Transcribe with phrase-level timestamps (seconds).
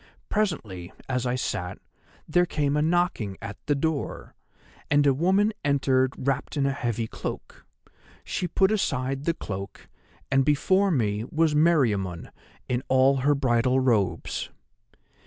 [0.29, 1.77] "Presently, as I sat,
[2.27, 4.33] there came a knocking at the door,
[4.89, 7.67] and a woman entered wrapped in a heavy cloak.
[8.23, 9.89] She put aside the cloak,
[10.31, 12.31] and before me was Meriamun
[12.67, 14.49] in all her bridal robes.